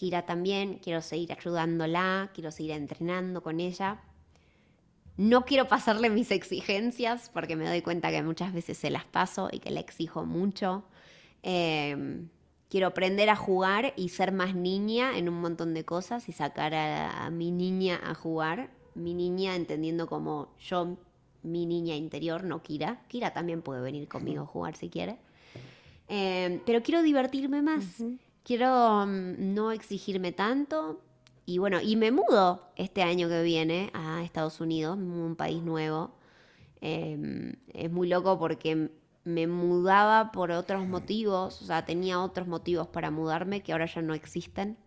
Kira 0.00 0.22
también, 0.22 0.80
quiero 0.82 1.02
seguir 1.02 1.30
ayudándola, 1.30 2.30
quiero 2.32 2.50
seguir 2.50 2.70
entrenando 2.70 3.42
con 3.42 3.60
ella. 3.60 4.00
No 5.18 5.44
quiero 5.44 5.68
pasarle 5.68 6.08
mis 6.08 6.30
exigencias 6.30 7.28
porque 7.28 7.54
me 7.54 7.68
doy 7.68 7.82
cuenta 7.82 8.10
que 8.10 8.22
muchas 8.22 8.54
veces 8.54 8.78
se 8.78 8.88
las 8.88 9.04
paso 9.04 9.50
y 9.52 9.58
que 9.58 9.70
le 9.70 9.80
exijo 9.80 10.24
mucho. 10.24 10.84
Eh, 11.42 12.24
quiero 12.70 12.86
aprender 12.86 13.28
a 13.28 13.36
jugar 13.36 13.92
y 13.94 14.08
ser 14.08 14.32
más 14.32 14.54
niña 14.54 15.18
en 15.18 15.28
un 15.28 15.38
montón 15.38 15.74
de 15.74 15.84
cosas 15.84 16.30
y 16.30 16.32
sacar 16.32 16.74
a, 16.74 17.28
mi 17.28 17.50
niña 17.50 18.00
a 18.02 18.14
jugar. 18.14 18.70
Mi 18.94 19.12
niña 19.12 19.54
entendiendo 19.54 20.06
como 20.06 20.48
yo, 20.60 20.96
mi 21.42 21.66
niña 21.66 21.94
interior, 21.94 22.42
no 22.42 22.62
Kira. 22.62 23.02
Kira 23.08 23.34
también 23.34 23.60
puede 23.60 23.82
venir 23.82 24.08
conmigo 24.08 24.44
a 24.44 24.46
jugar 24.46 24.76
si 24.76 24.88
quiere. 24.88 25.18
Em, 26.08 26.58
pero 26.64 26.82
quiero 26.82 27.02
divertirme 27.02 27.60
más. 27.60 28.02
Quiero 28.44 29.06
mm, 29.06 29.54
no 29.54 29.72
exigirme 29.72 30.32
tanto. 30.32 31.00
Y 31.46 31.58
bueno, 31.58 31.80
y 31.80 31.96
me 31.96 32.12
mudo 32.12 32.70
este 32.76 33.02
año 33.02 33.28
que 33.28 33.42
viene 33.42 33.90
a 33.94 34.22
Estados 34.22 34.60
Unidos, 34.60 34.96
un 34.98 35.36
país 35.36 35.62
nuevo. 35.62 36.12
Em, 36.80 37.54
es 37.74 37.90
muy 37.90 38.08
loco 38.08 38.38
porque 38.38 38.90
me 39.24 39.46
mudaba 39.46 40.32
por 40.32 40.50
otros 40.50 40.86
motivos, 40.86 41.60
o 41.62 41.64
sea, 41.66 41.84
tenía 41.84 42.20
otros 42.20 42.48
motivos 42.48 42.88
para 42.88 43.10
mudarme 43.10 43.62
que 43.62 43.72
ahora 43.72 43.86
ya 43.86 44.02
no 44.02 44.14
existen. 44.14 44.78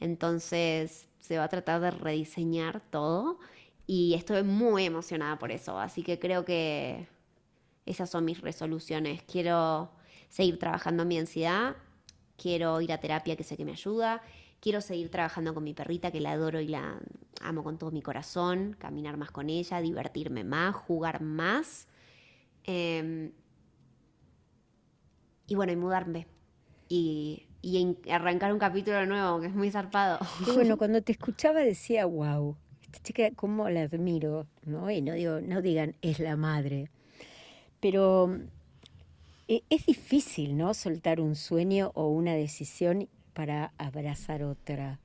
Entonces 0.00 1.08
se 1.20 1.38
va 1.38 1.44
a 1.44 1.48
tratar 1.48 1.80
de 1.80 1.90
rediseñar 1.90 2.80
todo 2.90 3.38
y 3.86 4.14
estoy 4.14 4.42
muy 4.42 4.84
emocionada 4.84 5.38
por 5.38 5.50
eso, 5.52 5.78
así 5.78 6.02
que 6.02 6.18
creo 6.18 6.44
que 6.44 7.08
esas 7.86 8.10
son 8.10 8.24
mis 8.24 8.40
resoluciones. 8.40 9.22
Quiero 9.24 9.90
seguir 10.28 10.58
trabajando 10.58 11.02
en 11.02 11.08
mi 11.08 11.18
ansiedad, 11.18 11.76
quiero 12.36 12.80
ir 12.80 12.92
a 12.92 12.98
terapia 12.98 13.36
que 13.36 13.44
sé 13.44 13.56
que 13.56 13.64
me 13.64 13.72
ayuda, 13.72 14.22
quiero 14.60 14.80
seguir 14.80 15.10
trabajando 15.10 15.54
con 15.54 15.64
mi 15.64 15.74
perrita 15.74 16.10
que 16.10 16.20
la 16.20 16.32
adoro 16.32 16.60
y 16.60 16.68
la 16.68 16.98
amo 17.40 17.62
con 17.62 17.78
todo 17.78 17.90
mi 17.90 18.02
corazón, 18.02 18.76
caminar 18.78 19.16
más 19.16 19.30
con 19.30 19.50
ella, 19.50 19.80
divertirme 19.80 20.44
más, 20.44 20.74
jugar 20.74 21.22
más. 21.22 21.86
Em, 22.64 23.32
y 25.46 25.54
bueno, 25.54 25.72
y 25.72 25.76
mudarme. 25.76 26.26
Y, 26.88 27.42
arrancar 28.10 28.52
un 28.52 28.60
capítulo 28.60 29.04
nuevo, 29.06 29.40
que 29.40 29.48
es 29.48 29.54
muy 29.54 29.70
zarpado. 29.70 30.18
Y 30.46 30.52
bueno, 30.52 30.76
cuando 30.78 31.02
te 31.02 31.12
escuchaba 31.12 31.60
decía, 31.60 32.06
wow, 32.06 32.56
esta 32.80 33.00
chica, 33.00 33.30
cómo 33.34 33.68
la 33.68 33.82
admiro, 33.82 34.46
¿no? 34.64 34.88
Y 34.90 35.02
no, 35.02 35.14
digo, 35.14 35.40
no 35.40 35.62
digan, 35.62 35.96
es 36.00 36.20
la 36.20 36.36
madre. 36.36 36.90
Pero 37.80 38.38
es 39.48 39.86
difícil, 39.86 40.56
¿no? 40.56 40.74
Soltar 40.74 41.20
un 41.20 41.36
sueño 41.36 41.92
o 41.94 42.08
una 42.08 42.34
decisión 42.34 43.08
para 43.32 43.72
abrazar 43.78 44.42
otra. 44.42 45.00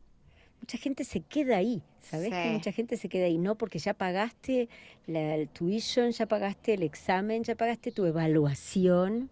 Mucha 0.59 0.77
gente 0.77 1.03
se 1.03 1.21
queda 1.21 1.57
ahí, 1.57 1.81
¿sabes? 1.99 2.29
Que 2.29 2.51
mucha 2.51 2.71
gente 2.71 2.97
se 2.97 3.09
queda 3.09 3.25
ahí, 3.25 3.37
no 3.37 3.55
porque 3.55 3.79
ya 3.79 3.93
pagaste 3.93 4.69
la 5.07 5.45
tuition, 5.47 6.11
ya 6.11 6.27
pagaste 6.27 6.75
el 6.75 6.83
examen, 6.83 7.43
ya 7.43 7.55
pagaste 7.55 7.91
tu 7.91 8.05
evaluación 8.05 9.29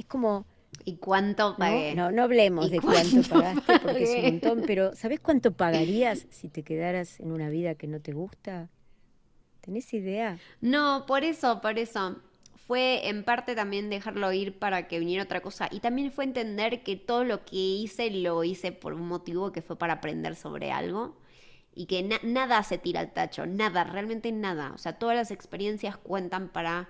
es 0.00 0.06
como... 0.06 0.46
¿Y 0.84 0.96
cuánto 0.96 1.56
pagué? 1.58 1.94
No, 1.94 2.10
no, 2.10 2.22
hablemos 2.22 2.70
de 2.70 2.80
cuánto, 2.80 3.28
pagaste 3.28 3.80
porque 3.80 4.02
es 4.04 4.16
un 4.16 4.22
montón, 4.22 4.64
pero 4.66 4.94
¿sabes 4.94 5.20
cuánto 5.20 5.52
pagarías 5.52 6.26
si 6.30 6.48
te 6.48 6.62
quedaras 6.62 7.20
en 7.20 7.32
una 7.32 7.50
vida 7.50 7.74
que 7.74 7.86
no 7.86 8.00
te 8.00 8.12
gusta? 8.12 8.70
¿Tenés 9.60 9.92
idea? 9.92 10.38
No, 10.62 11.04
por 11.06 11.22
eso, 11.22 11.60
por 11.60 11.78
eso. 11.78 12.16
Fue 12.70 13.08
en 13.08 13.24
parte 13.24 13.56
también 13.56 13.90
dejarlo 13.90 14.32
ir 14.32 14.56
para 14.56 14.86
que 14.86 15.00
viniera 15.00 15.24
otra 15.24 15.40
cosa. 15.40 15.68
Y 15.72 15.80
también 15.80 16.12
fue 16.12 16.22
entender 16.22 16.84
que 16.84 16.94
todo 16.94 17.24
lo 17.24 17.44
que 17.44 17.56
hice 17.56 18.12
lo 18.12 18.44
hice 18.44 18.70
por 18.70 18.94
un 18.94 19.08
motivo 19.08 19.50
que 19.50 19.60
fue 19.60 19.76
para 19.76 19.94
aprender 19.94 20.36
sobre 20.36 20.70
algo. 20.70 21.16
Y 21.74 21.86
que 21.86 22.08
nada 22.22 22.62
se 22.62 22.78
tira 22.78 23.00
al 23.00 23.12
tacho, 23.12 23.44
nada, 23.44 23.82
realmente 23.82 24.30
nada. 24.30 24.70
O 24.72 24.78
sea, 24.78 25.00
todas 25.00 25.16
las 25.16 25.32
experiencias 25.32 25.96
cuentan 25.96 26.48
para 26.48 26.88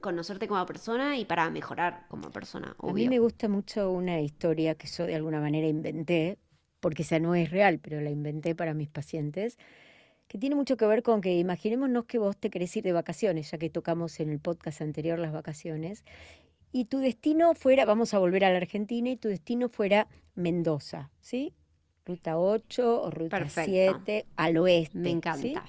conocerte 0.00 0.48
como 0.48 0.66
persona 0.66 1.16
y 1.16 1.26
para 1.26 1.48
mejorar 1.50 2.04
como 2.08 2.32
persona. 2.32 2.74
A 2.76 2.92
mí 2.92 3.08
me 3.08 3.20
gusta 3.20 3.46
mucho 3.46 3.88
una 3.88 4.20
historia 4.20 4.74
que 4.74 4.88
yo 4.88 5.06
de 5.06 5.14
alguna 5.14 5.40
manera 5.40 5.68
inventé, 5.68 6.38
porque 6.80 7.02
esa 7.02 7.20
no 7.20 7.36
es 7.36 7.52
real, 7.52 7.78
pero 7.78 8.00
la 8.00 8.10
inventé 8.10 8.56
para 8.56 8.74
mis 8.74 8.88
pacientes, 8.88 9.58
que 10.32 10.38
tiene 10.38 10.56
mucho 10.56 10.78
que 10.78 10.86
ver 10.86 11.02
con 11.02 11.20
que 11.20 11.38
imaginémonos 11.38 12.06
que 12.06 12.16
vos 12.16 12.38
te 12.38 12.48
querés 12.48 12.74
ir 12.74 12.82
de 12.84 12.92
vacaciones, 12.92 13.50
ya 13.50 13.58
que 13.58 13.68
tocamos 13.68 14.18
en 14.18 14.30
el 14.30 14.40
podcast 14.40 14.80
anterior 14.80 15.18
las 15.18 15.30
vacaciones, 15.30 16.04
y 16.72 16.86
tu 16.86 17.00
destino 17.00 17.52
fuera, 17.52 17.84
vamos 17.84 18.14
a 18.14 18.18
volver 18.18 18.46
a 18.46 18.50
la 18.50 18.56
Argentina, 18.56 19.10
y 19.10 19.16
tu 19.16 19.28
destino 19.28 19.68
fuera 19.68 20.08
Mendoza, 20.34 21.10
¿sí? 21.20 21.52
Ruta 22.06 22.38
8 22.38 23.02
o 23.02 23.10
ruta 23.10 23.46
7 23.46 24.24
al 24.36 24.56
oeste. 24.56 24.96
Me 24.96 25.10
encanta. 25.10 25.66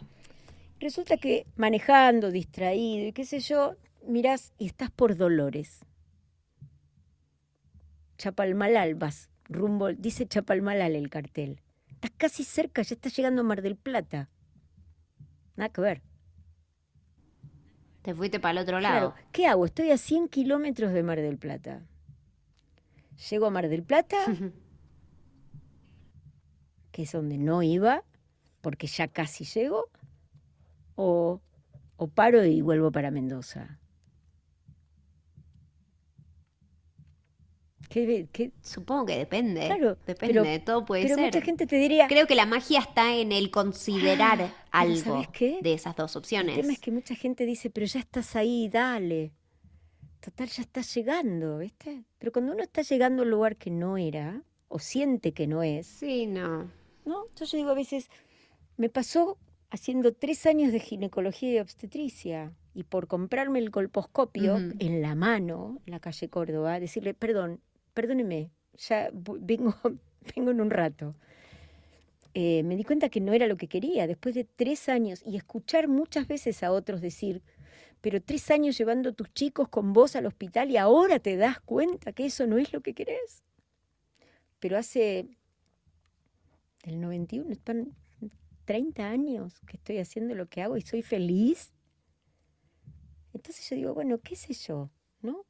Resulta 0.80 1.18
que 1.18 1.46
manejando, 1.58 2.32
distraído 2.32 3.08
y 3.08 3.12
qué 3.12 3.26
sé 3.26 3.42
yo, 3.42 3.76
mirás 4.08 4.54
y 4.58 4.68
estás 4.68 4.92
por 4.92 5.18
Dolores. 5.18 5.82
Chapalmalal 8.18 8.96
vas, 8.96 9.30
rumbo, 9.44 9.92
dice 9.92 10.26
Chapalmalal 10.26 10.96
el 10.96 11.10
cartel. 11.10 11.60
Estás 11.90 12.12
casi 12.16 12.46
cerca, 12.46 12.82
ya 12.82 12.96
estás 12.96 13.14
llegando 13.14 13.42
a 13.42 13.44
Mar 13.44 13.62
del 13.62 13.76
Plata. 13.76 14.30
Nada 15.56 15.70
que 15.70 15.82
ver. 15.82 16.02
Te 18.02 18.14
fuiste 18.14 18.40
para 18.40 18.52
el 18.52 18.58
otro 18.58 18.80
lado. 18.80 19.14
¿Qué 19.32 19.48
hago? 19.48 19.66
Estoy 19.66 19.92
a 19.92 19.98
100 19.98 20.28
kilómetros 20.28 20.92
de 20.92 21.04
Mar 21.04 21.22
del 21.22 21.38
Plata. 21.38 21.84
Llego 23.30 23.46
a 23.46 23.50
Mar 23.50 23.70
del 23.70 23.84
Plata, 23.84 24.18
que 26.92 27.04
es 27.04 27.12
donde 27.12 27.38
no 27.38 27.64
iba, 27.64 28.04
porque 28.62 28.88
ya 28.88 29.08
casi 29.08 29.46
llego, 29.46 29.90
o, 30.96 31.40
o 31.96 32.08
paro 32.08 32.44
y 32.44 32.62
vuelvo 32.62 32.92
para 32.92 33.12
Mendoza. 33.12 33.80
Supongo 38.62 39.06
que 39.06 39.18
depende. 39.18 39.68
Claro, 39.68 39.98
depende, 40.06 40.42
pero, 40.42 40.64
todo 40.64 40.86
puede 40.86 41.04
pero 41.04 41.16
ser. 41.16 41.26
mucha 41.26 41.42
gente 41.42 41.68
te 41.68 41.76
diría. 41.78 42.08
Creo 42.08 42.28
que 42.28 42.36
la 42.36 42.46
magia 42.46 42.80
está 42.80 43.16
en 43.16 43.32
el 43.32 43.52
considerar 43.52 44.42
ah, 44.72 44.80
algo 44.82 45.24
de 45.38 45.74
esas 45.74 45.96
dos 45.96 46.16
opciones. 46.16 46.56
El 46.56 46.62
tema 46.62 46.74
es 46.74 46.80
que 46.80 46.92
mucha 46.92 47.16
gente 47.16 47.46
dice, 47.46 47.70
pero 47.70 47.86
ya 47.86 48.00
estás 48.00 48.36
ahí, 48.36 48.70
dale. 48.70 49.32
Total, 50.20 50.48
ya 50.48 50.64
estás 50.64 50.94
llegando, 50.96 51.58
¿viste? 51.58 52.04
Pero 52.18 52.32
cuando 52.32 52.54
uno 52.54 52.64
está 52.64 52.82
llegando 52.82 53.24
a 53.24 53.26
un 53.26 53.32
lugar 53.32 53.58
que 53.58 53.70
no 53.70 53.98
era, 53.98 54.42
o 54.70 54.80
siente 54.80 55.34
que 55.34 55.48
no 55.48 55.64
es. 55.64 55.86
Sí, 55.86 56.26
no. 56.26 56.72
No, 57.06 57.26
entonces 57.28 57.52
yo 57.52 57.58
digo 57.58 57.72
a 57.72 57.76
veces, 57.76 58.10
me 58.78 58.90
pasó 58.90 59.38
haciendo 59.70 60.14
tres 60.14 60.46
años 60.46 60.72
de 60.72 60.80
ginecología 60.80 61.54
y 61.54 61.60
obstetricia 61.60 62.54
y 62.74 62.84
por 62.84 63.08
comprarme 63.08 63.60
el 63.60 63.72
colposcopio 63.72 64.56
en 64.56 65.02
la 65.02 65.16
mano, 65.16 65.82
en 65.86 65.92
la 65.92 66.00
calle 66.00 66.30
Córdoba, 66.30 66.80
decirle, 66.80 67.14
perdón, 67.14 67.60
perdóneme, 67.94 68.52
ya 68.78 69.10
vengo, 69.14 69.76
vengo 70.36 70.52
en 70.52 70.62
un 70.62 70.70
rato. 70.70 71.16
Eh, 72.34 72.64
me 72.64 72.76
di 72.76 72.84
cuenta 72.84 73.10
que 73.10 73.22
no 73.22 73.34
era 73.34 73.48
lo 73.48 73.58
que 73.58 73.68
quería, 73.68 74.08
después 74.08 74.34
de 74.34 74.44
tres 74.44 74.90
años, 74.90 75.22
y 75.26 75.38
escuchar 75.38 75.88
muchas 75.88 76.28
veces 76.28 76.64
a 76.64 76.72
otros 76.72 77.00
decir, 77.02 77.44
pero 78.02 78.22
tres 78.22 78.50
años 78.52 78.78
llevando 78.78 79.10
a 79.10 79.14
tus 79.14 79.32
chicos 79.34 79.70
con 79.70 79.94
vos 79.94 80.16
al 80.16 80.26
hospital 80.26 80.72
y 80.72 80.78
ahora 80.78 81.20
te 81.20 81.38
das 81.38 81.60
cuenta 81.62 82.12
que 82.12 82.26
eso 82.26 82.48
no 82.48 82.58
es 82.58 82.74
lo 82.74 82.82
que 82.82 82.94
querés. 82.94 83.44
Pero 84.60 84.78
hace 84.78 85.28
del 86.84 87.00
91, 87.00 87.52
están 87.52 87.96
30 88.66 89.08
años 89.08 89.60
que 89.62 89.78
estoy 89.78 90.00
haciendo 90.00 90.36
lo 90.36 90.48
que 90.48 90.62
hago 90.62 90.76
y 90.78 90.82
soy 90.82 91.02
feliz. 91.02 91.72
Entonces 93.34 93.70
yo 93.70 93.76
digo, 93.76 93.94
bueno, 93.94 94.20
qué 94.20 94.36
sé 94.36 94.54
yo, 94.54 94.90
¿no? 95.22 95.46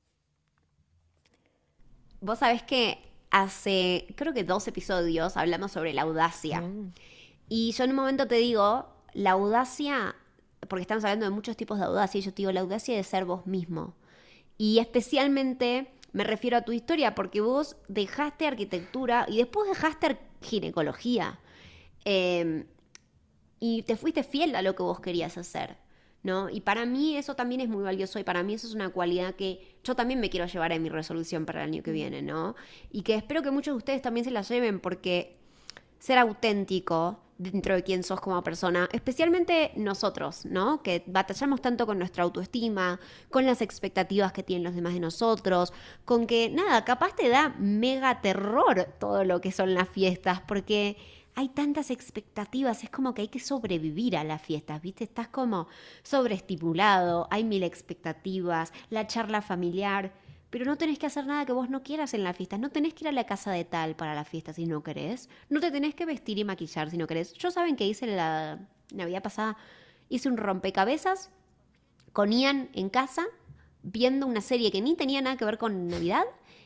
Vos 2.24 2.40
sabés 2.40 2.64
que 2.64 3.00
hace, 3.32 4.08
creo 4.16 4.34
que 4.34 4.46
dos 4.46 4.66
episodios 4.68 5.36
hablamos 5.36 5.74
sobre 5.74 5.92
la 5.94 6.04
audacia. 6.04 6.62
Mm. 6.62 6.94
Y 7.50 7.74
yo 7.74 7.84
en 7.84 7.90
un 7.90 7.98
momento 7.98 8.28
te 8.28 8.36
digo, 8.36 8.88
la 9.12 9.32
audacia, 9.32 10.16
porque 10.70 10.84
estamos 10.84 11.04
hablando 11.04 11.26
de 11.26 11.32
muchos 11.32 11.58
tipos 11.58 11.80
de 11.80 11.86
audacia, 11.86 12.20
y 12.20 12.22
yo 12.22 12.32
te 12.32 12.38
digo, 12.38 12.52
la 12.54 12.62
audacia 12.62 12.96
de 12.96 13.04
ser 13.04 13.26
vos 13.26 13.46
mismo. 13.46 13.94
Y 14.58 14.80
especialmente 14.80 15.92
me 16.14 16.24
refiero 16.24 16.56
a 16.56 16.62
tu 16.62 16.72
historia, 16.72 17.14
porque 17.14 17.42
vos 17.42 17.76
dejaste 17.90 18.48
arquitectura 18.48 19.26
y 19.28 19.38
después 19.38 19.68
dejaste 19.68 20.18
ginecología. 20.42 21.40
Em, 22.06 22.66
y 23.60 23.82
te 23.84 23.98
fuiste 23.98 24.24
fiel 24.24 24.56
a 24.56 24.62
lo 24.62 24.76
que 24.76 24.84
vos 24.84 25.02
querías 25.02 25.38
hacer. 25.38 25.83
¿No? 26.24 26.50
Y 26.50 26.62
para 26.62 26.86
mí 26.86 27.18
eso 27.18 27.36
también 27.36 27.62
es 27.62 27.70
muy 27.70 27.84
valioso 27.84 28.18
y 28.18 28.24
para 28.24 28.44
mí 28.44 28.54
eso 28.54 28.68
es 28.68 28.74
una 28.74 28.90
cualidad 28.90 29.36
que 29.36 29.78
yo 29.84 29.96
también 29.96 30.20
me 30.20 30.30
quiero 30.30 30.48
llevar 30.48 30.72
en 30.72 30.82
mi 30.82 30.90
resolución 30.90 31.46
para 31.46 31.64
el 31.64 31.70
año 31.70 31.84
que 31.84 31.92
viene, 31.92 32.22
¿no? 32.22 32.56
Y 32.92 33.04
que 33.04 33.16
espero 33.16 33.42
que 33.42 33.52
muchos 33.52 33.74
de 33.74 33.78
ustedes 33.78 34.02
también 34.02 34.24
se 34.24 34.32
la 34.32 34.42
lleven 34.42 34.80
porque 34.80 35.38
ser 36.00 36.18
auténtico 36.18 37.20
dentro 37.38 37.76
de 37.76 37.84
quién 37.84 38.04
sos 38.04 38.22
como 38.22 38.42
persona, 38.44 38.88
especialmente 38.92 39.72
nosotros, 39.76 40.46
¿no? 40.46 40.82
Que 40.82 41.04
batallamos 41.08 41.62
tanto 41.62 41.86
con 41.86 41.98
nuestra 41.98 42.24
autoestima, 42.24 43.00
con 43.30 43.46
las 43.46 43.62
expectativas 43.62 44.32
que 44.32 44.44
tienen 44.44 44.64
los 44.64 44.76
demás 44.76 44.94
de 44.94 45.00
nosotros, 45.00 45.74
con 46.06 46.28
que 46.28 46.50
nada, 46.50 46.86
capaz 46.86 47.16
te 47.16 47.30
da 47.30 47.56
mega 47.60 48.22
terror 48.22 48.88
todo 49.00 49.24
lo 49.24 49.42
que 49.42 49.52
son 49.52 49.74
las 49.74 49.90
fiestas, 49.90 50.42
porque 50.42 50.98
hay 51.36 51.50
tantas 51.50 51.90
expectativas, 51.90 52.84
es 52.84 52.90
como 52.90 53.14
que 53.14 53.24
hay 53.24 53.28
que 53.28 53.40
sobrevivir 53.40 54.16
a 54.18 54.24
las 54.24 54.42
fiestas, 54.42 54.82
¿viste? 54.82 55.04
Estás 55.04 55.28
como 55.28 55.68
sobreestimulado, 56.04 57.28
hay 57.32 57.44
mil 57.44 57.64
expectativas, 57.64 58.72
la 58.90 59.08
charla 59.08 59.42
familiar, 59.42 60.14
pero 60.50 60.66
no 60.66 60.78
tenés 60.78 61.00
que 61.00 61.08
hacer 61.08 61.26
nada 61.26 61.46
que 61.46 61.52
vos 61.52 61.70
no 61.70 61.82
quieras 61.82 62.14
en 62.14 62.24
la 62.24 62.34
fiesta, 62.34 62.60
no 62.60 62.70
tenés 62.70 62.94
que 62.94 63.06
ir 63.06 63.08
a 63.08 63.12
la 63.12 63.26
casa 63.26 63.52
de 63.52 63.66
tal 63.66 63.96
para 63.96 64.14
la 64.14 64.26
fiesta 64.26 64.54
si 64.54 64.68
no 64.68 64.84
querés, 64.84 65.28
no 65.50 65.60
te 65.60 65.72
tenés 65.72 65.96
que 65.96 66.06
vestir 66.06 66.38
y 66.38 66.44
maquillar 66.44 66.92
si 66.92 66.98
no 66.98 67.08
querés. 67.08 67.34
Yo 67.34 67.50
saben 67.50 67.76
que 67.76 67.88
hice 67.88 68.06
la 68.06 68.60
Navidad 68.94 69.24
pasada, 69.24 69.58
hice 70.10 70.30
un 70.30 70.38
rompecabezas 70.38 71.32
con 72.12 72.32
Ian 72.32 72.70
en 72.74 72.90
casa, 72.90 73.24
viendo 73.82 74.28
una 74.28 74.42
serie 74.42 74.72
que 74.72 74.82
ni 74.82 74.96
tenía 74.96 75.22
nada 75.22 75.36
que 75.38 75.46
ver 75.46 75.58
con 75.58 75.88
Navidad, 75.88 76.24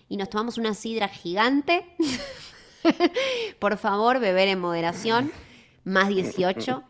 y 0.09 0.17
nos 0.17 0.29
tomamos 0.29 0.57
una 0.57 0.73
sidra 0.73 1.07
gigante. 1.07 1.85
Por 3.59 3.77
favor, 3.77 4.19
beber 4.19 4.47
en 4.47 4.59
moderación, 4.59 5.31
más 5.83 6.09
18. 6.09 6.83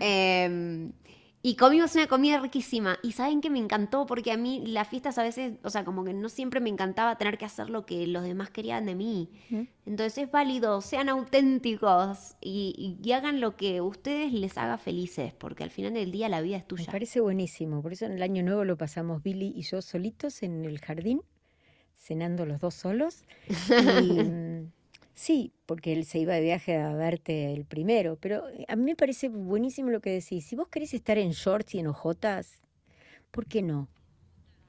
Em, 0.00 0.92
y 1.40 1.54
comimos 1.54 1.94
una 1.94 2.08
comida 2.08 2.40
riquísima. 2.40 2.98
Y 3.02 3.12
saben 3.12 3.40
que 3.40 3.48
me 3.48 3.58
encantó 3.58 4.06
porque 4.06 4.32
a 4.32 4.36
mí 4.36 4.64
las 4.66 4.88
fiestas 4.88 5.18
a 5.18 5.22
veces, 5.22 5.54
o 5.62 5.70
sea, 5.70 5.84
como 5.84 6.04
que 6.04 6.12
no 6.12 6.28
siempre 6.28 6.60
me 6.60 6.68
encantaba 6.68 7.16
tener 7.16 7.38
que 7.38 7.44
hacer 7.44 7.70
lo 7.70 7.86
que 7.86 8.06
los 8.06 8.24
demás 8.24 8.50
querían 8.50 8.86
de 8.86 8.94
mí. 8.96 9.30
Entonces 9.86 10.18
es 10.18 10.30
válido, 10.30 10.80
sean 10.80 11.08
auténticos 11.08 12.36
y, 12.40 12.98
hagan 13.14 13.40
lo 13.40 13.56
que 13.56 13.80
ustedes 13.80 14.32
les 14.32 14.58
haga 14.58 14.78
felices, 14.78 15.32
porque 15.32 15.64
al 15.64 15.70
final 15.70 15.94
del 15.94 16.10
día 16.10 16.28
la 16.28 16.40
vida 16.40 16.56
es 16.56 16.66
tuya. 16.66 16.84
Me 16.86 16.92
parece 16.92 17.20
buenísimo. 17.20 17.82
Por 17.82 17.92
eso 17.92 18.04
en 18.04 18.12
el 18.12 18.22
año 18.22 18.42
nuevo 18.42 18.64
lo 18.64 18.76
pasamos 18.76 19.22
Billy 19.22 19.52
y 19.56 19.62
yo 19.62 19.80
solitos 19.80 20.42
en 20.42 20.64
el 20.64 20.80
jardín, 20.80 21.22
cenando 21.96 22.46
los 22.46 22.60
dos 22.60 22.74
solos. 22.74 23.22
Y, 24.02 24.20
Sí, 25.18 25.52
porque 25.66 25.92
él 25.92 26.04
se 26.04 26.20
iba 26.20 26.34
de 26.34 26.40
viaje 26.40 26.76
a 26.76 26.94
verte 26.94 27.52
el 27.52 27.64
primero, 27.64 28.16
pero 28.20 28.48
eh, 28.50 28.64
a 28.68 28.76
mí 28.76 28.84
me 28.84 28.94
parece 28.94 29.28
buenísimo 29.28 29.90
lo 29.90 30.00
que 30.00 30.10
decís. 30.10 30.46
Si 30.46 30.54
vos 30.54 30.68
querés 30.68 30.94
estar 30.94 31.18
en 31.18 31.32
shorts 31.32 31.74
y 31.74 31.80
en 31.80 31.88
ojotas, 31.88 32.62
¿por 33.32 33.44
qué 33.46 33.60
no? 33.60 33.88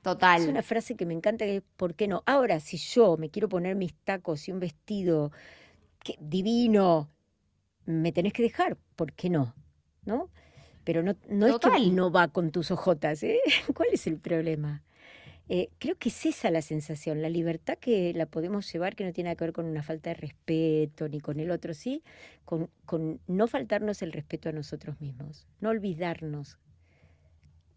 Total. 0.01 0.41
Es 0.41 0.48
una 0.48 0.63
frase 0.63 0.96
que 0.96 1.06
me 1.06 1.13
encanta, 1.13 1.46
que 1.46 1.62
¿por 1.77 1.94
qué 1.94 2.08
no? 2.08 2.24
Ahora, 2.25 2.60
si 2.62 2.77
yo 2.77 3.15
me 3.15 3.29
quiero 3.29 3.48
poner 3.48 3.75
mis 3.75 3.94
tacos 3.94 4.48
y 4.48 4.51
un 4.51 4.60
vestido 4.60 5.32
divino, 6.20 7.12
me 7.86 8.12
tenés 8.12 8.34
que 8.34 8.41
dejar, 8.41 8.75
¿por 8.96 9.13
qué 9.13 9.29
no? 9.29 9.53
¿No? 10.03 10.32
Pero 10.84 11.03
no, 11.03 11.15
no 11.29 11.46
es 11.46 11.60
que 11.60 11.91
no 11.91 12.10
va 12.10 12.27
con 12.27 12.50
tus 12.50 12.72
ojotas, 12.72 13.22
¿eh? 13.22 13.39
¿Cuál 13.75 13.89
es 13.91 14.08
el 14.08 14.18
problema? 14.18 14.82
Eh, 15.51 15.72
creo 15.79 15.98
que 15.98 16.10
es 16.10 16.25
esa 16.27 16.51
la 16.51 16.62
sensación, 16.62 17.24
la 17.24 17.29
libertad 17.29 17.79
que 17.79 18.13
la 18.13 18.27
podemos 18.27 18.72
llevar, 18.72 18.96
que 18.96 19.03
no 19.03 19.13
tiene 19.13 19.36
que 19.36 19.46
ver 19.46 19.53
con 19.53 19.65
una 19.65 19.82
falta 19.82 20.12
de 20.12 20.13
respeto 20.13 21.10
ni 21.10 21.20
con 21.20 21.39
el 21.39 21.50
otro, 21.50 21.74
sí, 21.74 22.03
con, 22.46 22.70
no 23.25 23.48
faltarnos 23.48 24.03
el 24.03 24.13
respeto 24.13 24.50
a 24.50 24.51
nosotros 24.51 25.01
mismos, 25.01 25.48
no 25.60 25.70
olvidarnos 25.70 26.60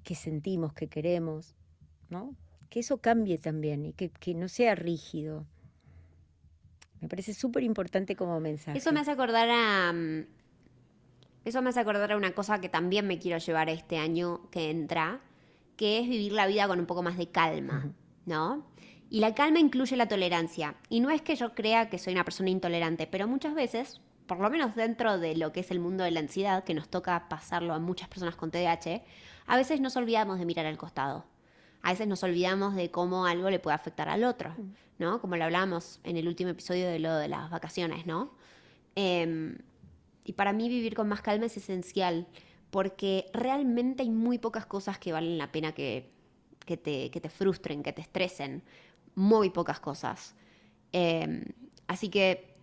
que 0.05 0.15
sentimos, 0.15 0.75
que 0.75 0.89
queremos, 0.89 1.55
¿no? 2.11 2.37
Que 2.69 2.81
eso 2.81 2.99
cambie 2.99 3.39
también 3.39 3.87
y 3.87 3.95
que, 3.95 4.35
no 4.35 4.49
sea 4.49 4.75
rígido. 4.75 5.47
Me 7.01 7.09
parece 7.09 7.33
súper 7.33 7.63
importante 7.63 8.17
como 8.17 8.39
mensaje. 8.39 8.77
Eso 8.77 8.93
me 8.93 9.01
hace 9.01 9.13
acordar 9.13 9.49
a, 9.51 9.93
mm, 9.95 10.27
Eso 11.47 11.63
me 11.63 11.71
hace 11.71 11.81
acordar 11.81 12.13
a 12.13 12.17
una 12.19 12.35
cosa 12.35 12.61
que 12.61 12.69
también 12.69 13.07
me 13.07 13.19
quiero 13.19 13.39
llevar 13.39 13.71
este 13.71 13.97
año 13.97 14.51
que 14.51 14.71
entra, 14.71 15.23
que 15.77 15.99
es 15.99 16.09
vivir 16.09 16.33
la 16.33 16.47
vida 16.47 16.69
con 16.69 16.79
un 16.79 16.87
poco 16.87 17.03
más 17.03 17.17
de 17.17 17.29
calma, 17.29 17.93
¿no? 18.27 18.65
Y 19.11 19.21
la 19.21 19.35
calma 19.35 19.61
incluye 19.61 19.97
la 19.97 20.09
tolerancia. 20.09 20.75
Y 20.89 21.01
no 21.01 21.11
es 21.11 21.21
que 21.21 21.37
yo 21.37 21.55
crea 21.55 21.91
que 21.91 21.99
soy 21.99 22.15
una 22.15 22.25
persona 22.25 22.51
intolerante, 22.51 23.07
pero 23.07 23.29
muchas 23.29 23.55
veces, 23.55 24.01
por 24.27 24.41
lo 24.41 24.49
menos 24.49 24.75
dentro 24.75 25.19
de 25.19 25.37
lo 25.37 25.53
que 25.53 25.61
es 25.61 25.71
el 25.71 25.81
mundo 25.81 26.05
de 26.05 26.11
la 26.11 26.21
ansiedad, 26.21 26.65
que 26.65 26.73
nos 26.73 26.89
toca 26.89 27.29
pasarlo 27.29 27.75
a 27.75 27.79
muchas 27.79 28.09
personas 28.09 28.37
con 28.37 28.51
TDAH, 28.51 29.03
a 29.47 29.57
veces 29.57 29.81
nos 29.81 29.97
olvidamos 29.97 30.39
de 30.39 30.47
mirar 30.47 30.65
al 30.65 30.79
costado. 30.79 31.27
A 31.83 31.91
veces 31.91 32.07
nos 32.07 32.23
olvidamos 32.23 32.75
de 32.75 32.91
cómo 32.91 33.27
algo 33.27 33.51
le 33.51 33.59
puede 33.59 33.75
afectar 33.75 34.09
al 34.09 34.25
otro, 34.25 34.55
¿no? 34.99 35.21
Como 35.21 35.37
lo 35.37 35.45
hablamos 35.45 36.01
en 36.05 36.17
el 36.17 36.29
último 36.29 36.51
episodio 36.51 36.89
de 36.89 36.99
lo 36.99 37.15
de 37.17 37.29
las 37.29 37.51
vacaciones, 37.51 38.07
¿no? 38.07 38.33
Em, 38.95 39.59
y 40.25 40.33
para 40.35 40.53
mí 40.53 40.69
vivir 40.69 40.95
con 40.95 41.09
más 41.09 41.21
calma 41.21 41.47
es 41.47 41.57
esencial, 41.57 42.29
porque 42.73 43.27
realmente 43.35 44.03
hay 44.03 44.11
muy 44.11 44.39
pocas 44.39 44.67
cosas 44.67 44.99
que 44.99 45.13
valen 45.13 45.39
la 45.39 45.53
pena 45.53 45.73
que, 45.75 46.11
que, 46.67 46.79
te, 46.79 47.11
que 47.13 47.21
te 47.21 47.29
frustren, 47.31 47.85
que 47.85 47.93
te 47.93 48.01
estresen. 48.03 48.65
Muy 49.15 49.51
pocas 49.51 49.79
cosas. 49.79 50.35
Em, 50.93 51.45
así 51.87 52.09
que, 52.09 52.57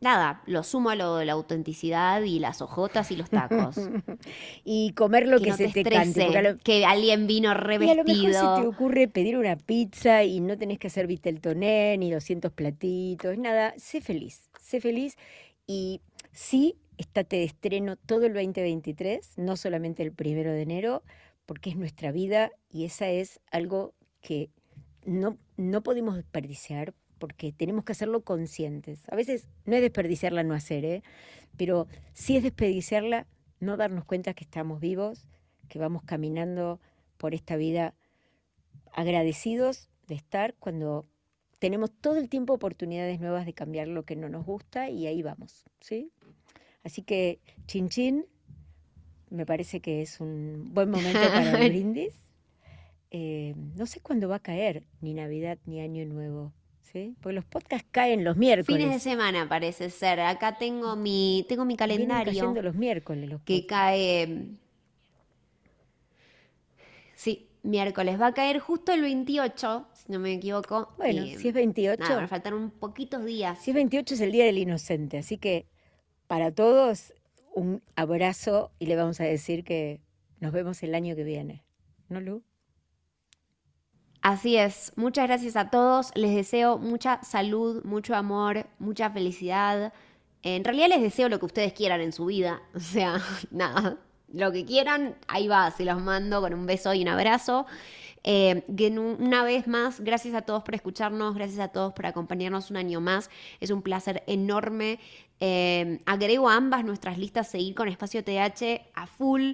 nada, 0.00 0.42
lo 0.46 0.62
sumo 0.62 0.90
a 0.90 0.94
lo 0.96 1.16
de 1.16 1.26
la 1.26 1.32
autenticidad 1.34 2.22
y 2.22 2.38
las 2.38 2.62
ojotas 2.62 3.10
y 3.10 3.16
los 3.16 3.30
tacos. 3.30 3.76
y 4.64 4.92
comer 4.94 5.26
lo 5.28 5.42
que, 5.42 5.50
no 5.50 5.56
se 5.56 5.64
te, 5.64 5.68
te 5.70 5.90
cante. 5.90 6.20
estrese, 6.20 6.42
lo- 6.42 6.58
que 6.58 6.84
alguien 6.86 7.26
vino 7.26 7.52
y 7.80 7.88
a 7.88 7.94
lo 7.94 8.04
mejor 8.04 8.32
revestido. 8.32 8.32
se 8.34 8.48
te 8.48 8.66
ocurre 8.66 9.08
pedir 9.08 9.36
una 9.36 9.56
pizza 9.56 10.24
y 10.24 10.40
no 10.40 10.56
tenés 10.58 10.78
que 10.78 10.88
hacer 10.88 11.06
viteltoné 11.06 11.96
ni 11.98 12.10
200 12.10 12.52
platitos, 12.52 13.36
nada. 13.38 13.74
Sé 13.76 14.00
feliz, 14.00 14.50
sé 14.60 14.80
feliz 14.80 15.16
y 15.66 16.00
sí, 16.32 16.76
estate 16.98 17.36
de 17.36 17.44
estreno 17.44 17.96
todo 17.96 18.26
el 18.26 18.34
2023, 18.34 19.38
no 19.38 19.56
solamente 19.56 20.02
el 20.02 20.12
primero 20.12 20.52
de 20.52 20.62
enero, 20.62 21.02
porque 21.46 21.70
es 21.70 21.76
nuestra 21.76 22.12
vida 22.12 22.50
y 22.68 22.84
esa 22.84 23.08
es 23.08 23.40
algo 23.50 23.94
que 24.20 24.50
no, 25.04 25.38
no 25.56 25.82
podemos 25.82 26.16
desperdiciar 26.16 26.92
porque 27.18 27.52
tenemos 27.52 27.84
que 27.84 27.92
hacerlo 27.92 28.22
conscientes. 28.22 29.02
A 29.10 29.16
veces 29.16 29.48
no 29.64 29.74
es 29.74 29.82
desperdiciarla 29.82 30.42
no 30.42 30.54
hacer, 30.54 30.84
¿eh? 30.84 31.02
pero 31.56 31.86
sí 32.12 32.36
es 32.36 32.42
desperdiciarla 32.42 33.26
no 33.60 33.76
darnos 33.76 34.04
cuenta 34.04 34.34
que 34.34 34.44
estamos 34.44 34.80
vivos, 34.80 35.26
que 35.68 35.78
vamos 35.78 36.02
caminando 36.02 36.80
por 37.16 37.34
esta 37.34 37.56
vida 37.56 37.94
agradecidos 38.92 39.88
de 40.06 40.14
estar 40.14 40.54
cuando 40.58 41.06
tenemos 41.58 41.90
todo 41.90 42.16
el 42.16 42.28
tiempo 42.28 42.54
oportunidades 42.54 43.20
nuevas 43.20 43.46
de 43.46 43.52
cambiar 43.52 43.88
lo 43.88 44.04
que 44.04 44.16
no 44.16 44.28
nos 44.28 44.46
gusta 44.46 44.90
y 44.90 45.06
ahí 45.06 45.22
vamos, 45.22 45.64
¿sí? 45.80 46.12
Así 46.88 47.02
que, 47.02 47.38
chin 47.66 47.90
chin, 47.90 48.24
me 49.28 49.44
parece 49.44 49.80
que 49.80 50.00
es 50.00 50.22
un 50.22 50.70
buen 50.72 50.90
momento 50.90 51.20
para 51.28 51.60
el 51.60 51.68
brindis. 51.68 52.14
Eh, 53.10 53.54
no 53.76 53.84
sé 53.84 54.00
cuándo 54.00 54.26
va 54.26 54.36
a 54.36 54.40
caer, 54.40 54.84
ni 55.02 55.12
Navidad 55.12 55.58
ni 55.66 55.82
Año 55.82 56.06
Nuevo, 56.06 56.54
¿sí? 56.80 57.14
Porque 57.20 57.34
los 57.34 57.44
podcasts 57.44 57.86
caen 57.90 58.24
los 58.24 58.38
miércoles. 58.38 58.80
Fines 58.80 58.94
de 58.94 59.00
semana 59.00 59.46
parece 59.50 59.90
ser. 59.90 60.20
Acá 60.20 60.56
tengo 60.56 60.96
mi, 60.96 61.44
tengo 61.46 61.66
mi 61.66 61.76
calendario 61.76 62.32
cayendo 62.32 62.62
los 62.62 62.74
miércoles 62.74 63.28
los 63.28 63.42
que 63.42 63.66
cae. 63.66 64.46
Sí, 67.16 67.50
miércoles. 67.62 68.18
Va 68.18 68.28
a 68.28 68.32
caer 68.32 68.60
justo 68.60 68.92
el 68.92 69.02
28, 69.02 69.88
si 69.92 70.10
no 70.10 70.20
me 70.20 70.32
equivoco. 70.32 70.94
Bueno, 70.96 71.22
y, 71.22 71.36
si 71.36 71.48
es 71.48 71.54
28, 71.54 72.02
Nada, 72.02 72.22
me 72.22 72.28
faltan 72.28 72.54
un 72.54 72.70
poquitos 72.70 73.26
días. 73.26 73.58
si 73.58 73.72
es 73.72 73.74
28 73.74 74.14
es 74.14 74.20
el 74.22 74.32
Día 74.32 74.46
del 74.46 74.56
Inocente, 74.56 75.18
así 75.18 75.36
que 75.36 75.66
para 76.28 76.54
todos 76.54 77.12
un 77.54 77.82
abrazo 77.96 78.70
y 78.78 78.86
le 78.86 78.94
vamos 78.94 79.20
a 79.20 79.24
decir 79.24 79.64
que 79.64 80.00
nos 80.38 80.52
vemos 80.52 80.82
el 80.84 80.94
año 80.94 81.16
que 81.16 81.24
viene. 81.24 81.64
¿No, 82.08 82.20
Lu? 82.20 82.44
Así 84.20 84.56
es, 84.56 84.92
muchas 84.96 85.26
gracias 85.26 85.56
a 85.56 85.70
todos, 85.70 86.10
les 86.14 86.34
deseo 86.34 86.78
mucha 86.78 87.22
salud, 87.22 87.84
mucho 87.84 88.14
amor, 88.14 88.66
mucha 88.78 89.10
felicidad. 89.10 89.92
En 90.42 90.64
realidad 90.64 90.88
les 90.88 91.02
deseo 91.02 91.28
lo 91.28 91.38
que 91.38 91.46
ustedes 91.46 91.72
quieran 91.72 92.00
en 92.00 92.12
su 92.12 92.26
vida, 92.26 92.62
o 92.74 92.80
sea, 92.80 93.20
nada, 93.50 93.96
lo 94.32 94.52
que 94.52 94.64
quieran, 94.64 95.16
ahí 95.28 95.48
va, 95.48 95.70
se 95.70 95.84
los 95.84 96.02
mando 96.02 96.40
con 96.40 96.52
un 96.52 96.66
beso 96.66 96.92
y 96.94 97.02
un 97.02 97.08
abrazo. 97.08 97.66
Eh, 98.30 98.62
que 98.76 98.90
nu- 98.90 99.16
una 99.18 99.42
vez 99.42 99.66
más, 99.66 100.00
gracias 100.00 100.34
a 100.34 100.42
todos 100.42 100.62
por 100.62 100.74
escucharnos, 100.74 101.34
gracias 101.34 101.60
a 101.60 101.68
todos 101.68 101.94
por 101.94 102.04
acompañarnos 102.04 102.70
un 102.70 102.76
año 102.76 103.00
más. 103.00 103.30
Es 103.58 103.70
un 103.70 103.80
placer 103.80 104.22
enorme. 104.26 104.98
Eh, 105.40 106.00
agrego 106.04 106.50
a 106.50 106.56
ambas 106.56 106.84
nuestras 106.84 107.16
listas 107.16 107.48
seguir 107.48 107.74
con 107.74 107.88
Espacio 107.88 108.22
TH 108.22 108.82
a 108.94 109.06
full. 109.06 109.52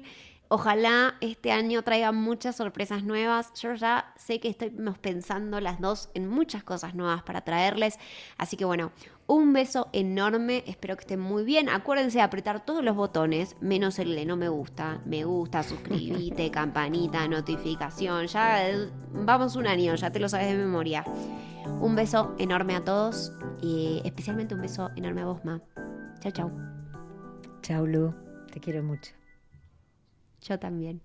Ojalá 0.48 1.14
este 1.20 1.52
año 1.52 1.82
traiga 1.82 2.10
muchas 2.10 2.56
sorpresas 2.56 3.04
nuevas. 3.04 3.52
Yo 3.62 3.74
ya 3.74 4.12
sé 4.16 4.40
que 4.40 4.48
estamos 4.48 4.98
pensando 4.98 5.60
las 5.60 5.80
dos 5.80 6.08
en 6.14 6.26
muchas 6.28 6.64
cosas 6.64 6.96
nuevas 6.96 7.22
para 7.22 7.42
traerles. 7.42 7.98
Así 8.38 8.56
que 8.56 8.64
bueno, 8.64 8.90
un 9.26 9.52
beso 9.52 9.88
enorme. 9.92 10.64
Espero 10.66 10.96
que 10.96 11.02
estén 11.02 11.20
muy 11.20 11.44
bien. 11.44 11.68
Acuérdense 11.68 12.18
de 12.18 12.22
apretar 12.22 12.64
todos 12.64 12.84
los 12.84 12.96
botones, 12.96 13.56
menos 13.60 13.98
el 13.98 14.14
de 14.14 14.24
no 14.24 14.36
me 14.36 14.48
gusta, 14.48 15.00
me 15.04 15.24
gusta, 15.24 15.62
suscribite, 15.62 16.50
campanita, 16.52 17.26
notificación. 17.28 18.26
Ya 18.26 18.70
vamos 19.12 19.56
un 19.56 19.66
año, 19.66 19.94
ya 19.94 20.10
te 20.10 20.20
lo 20.20 20.28
sabes 20.28 20.48
de 20.48 20.58
memoria. 20.58 21.04
Un 21.80 21.94
beso 21.94 22.34
enorme 22.38 22.76
a 22.76 22.84
todos 22.84 23.32
y 23.62 24.02
especialmente 24.04 24.54
un 24.54 24.60
beso 24.60 24.90
enorme 24.96 25.22
a 25.22 25.26
vos, 25.26 25.44
Ma. 25.44 25.60
Chao, 26.20 26.32
chao. 26.32 26.52
Chao, 27.62 27.86
Lu. 27.86 28.14
Te 28.52 28.60
quiero 28.60 28.82
mucho. 28.82 29.12
Yo 30.40 30.58
también. 30.58 31.03